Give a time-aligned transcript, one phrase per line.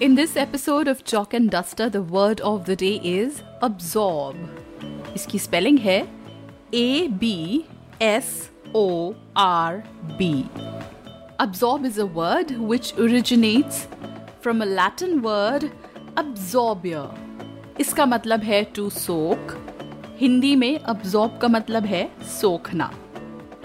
[0.00, 4.36] In this episode of Chalk and Duster, the word of the day is absorb.
[5.14, 6.08] इसकी spelling है
[6.74, 7.30] A B
[8.00, 9.82] S O R
[10.18, 10.28] B.
[11.44, 13.86] Absorb is a word which originates
[14.40, 15.70] from a Latin word
[16.16, 17.06] absorbere.
[17.80, 19.54] इसका मतलब है to soak.
[20.18, 22.10] Hindi में absorb का मतलब है
[22.40, 22.90] सोखना.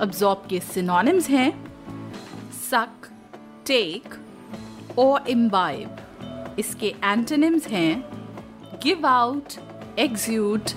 [0.00, 1.50] Absorb के synonyms हैं
[2.70, 3.10] suck,
[3.64, 4.14] take
[4.96, 6.03] or imbibe.
[6.59, 8.03] इसके antonyms हैं
[8.79, 9.57] give out,
[9.97, 10.73] exude,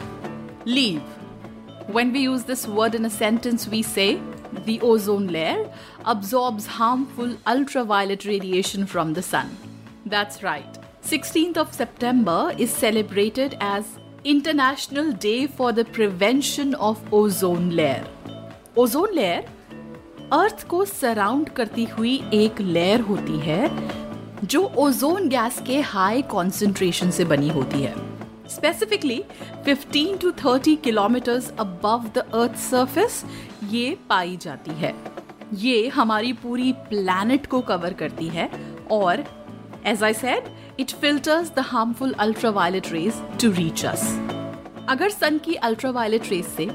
[0.65, 1.03] leave.
[1.89, 4.21] When we use this word in a sentence, we say
[4.65, 5.71] the ozone layer
[6.05, 9.57] absorbs harmful ultraviolet radiation from the sun.
[10.07, 10.79] That's right.
[11.03, 13.85] 16th of September is celebrated as
[14.25, 18.05] International Day for the Prevention of Ozone Layer.
[18.77, 19.45] Ozone layer
[20.33, 23.69] अर्थ को surround करती हुई एक layer होती है
[24.45, 27.95] जो ozone gas के high concentration से बनी होती है।
[28.49, 29.23] Specifically
[29.69, 33.25] 15 to 30 kilometres above the earth surface
[33.71, 34.95] ये पाई जाती है।
[35.55, 38.51] ये हमारी पूरी प्लैनेट को कवर करती है
[38.91, 39.25] और
[39.87, 40.45] as I said
[40.81, 44.09] it filters the harmful ultraviolet rays to reach us
[44.89, 46.71] अगर सन की अल्ट्रावायलेट रेज से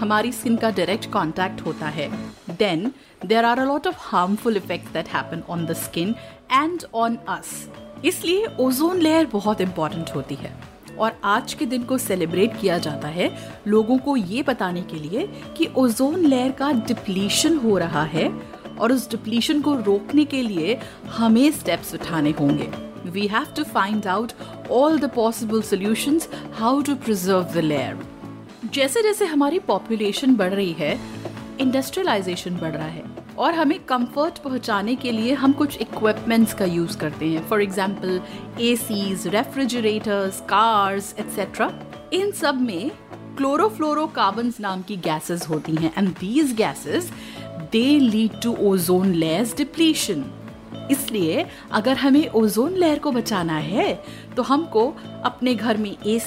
[0.00, 2.08] हमारी स्किन का डायरेक्ट कॉन्टैक्ट होता है.
[2.50, 2.90] Then
[3.26, 6.14] there are a lot of harmful effect that happen on the skin
[6.52, 7.68] and on us
[8.04, 10.52] इसलिए ozone layer बहुत important होती है.
[10.98, 13.30] और आज के दिन को सेलिब्रेट किया जाता है
[13.66, 15.26] लोगों को ये बताने के लिए
[15.56, 18.28] कि ओजोन लेयर का डिप्लीशन हो रहा है
[18.78, 20.78] और उस डिप्लीशन को रोकने के लिए
[21.16, 22.70] हमें स्टेप्स उठाने होंगे.
[23.06, 24.32] We have to find out
[24.70, 27.94] all the possible solutions how to preserve the layer
[28.64, 30.98] जैसे जैसे हमारी पॉपुलेशन बढ़ रही है
[31.60, 33.02] इंडस्ट्रियलाइजेशन बढ़ रहा है,
[33.38, 38.20] और हमें कंफर्ट पहुँचाने के लिए हम कुछ इक्विपमेंट्स का यूज़ करते हैं। For example
[38.76, 41.70] ACs refrigerators cars etcetera
[42.12, 42.90] इन सब में
[43.36, 47.10] क्लोरोफ्लोरोकार्बन नाम की गैसेस होती हैं and these gases
[47.72, 50.24] they lead to ozone layers depletion
[50.90, 53.92] इसलिए अगर हमें ओजोन लेयर को बचाना है
[54.36, 54.86] तो हमको
[55.24, 56.18] अपने घर में ए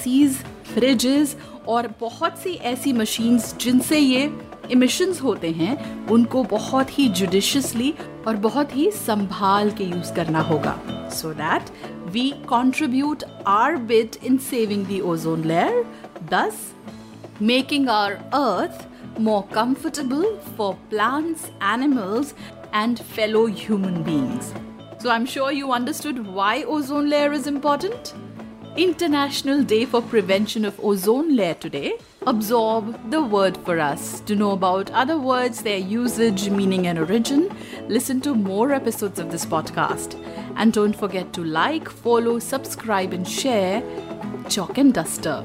[0.73, 1.35] फ्रिजेस
[1.67, 4.31] और बहुत सी ऐसी मशीन्स जिनसे ये
[4.71, 7.93] इमिशंस होते हैं, उनको बहुत ही जुडिशियसली
[8.27, 10.75] और बहुत ही संभाल के यूज़ करना होगा।
[11.13, 11.69] So that
[12.11, 15.83] we contribute our bit in saving the ozone layer
[16.33, 16.71] thus
[17.41, 22.33] making our earth more comfortable for plants animals
[22.75, 24.53] and fellow human beings
[25.03, 28.13] so I am sure you understood why ozone layer is important
[28.77, 31.97] International Day for Prevention of Ozone Layer today.
[32.25, 34.21] Absorb the word for us.
[34.21, 37.53] To know about other words, their usage, meaning, and origin,
[37.89, 40.15] listen to more episodes of this podcast.
[40.55, 43.83] And don't forget to like, follow, subscribe, and share
[44.47, 45.43] Chalk and Duster.